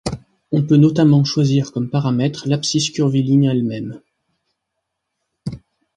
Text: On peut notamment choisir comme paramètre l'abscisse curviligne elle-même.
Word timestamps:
On 0.51 0.65
peut 0.65 0.77
notamment 0.77 1.23
choisir 1.23 1.71
comme 1.71 1.91
paramètre 1.91 2.47
l'abscisse 2.47 2.89
curviligne 2.89 3.45
elle-même. 3.45 4.01